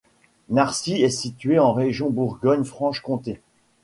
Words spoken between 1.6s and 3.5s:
région Bourgogne-Franche-Comté.